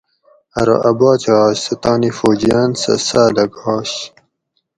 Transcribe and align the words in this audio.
ارو 0.59 0.75
اۤ 0.89 0.93
باچہ 0.99 1.33
آش 1.45 1.57
سہۤ 1.65 1.75
تانی 1.81 2.09
فوجیاۤن 2.17 2.69
سہۤ 2.81 2.93
ساۤلہ 3.07 3.45
گاش 3.55 3.91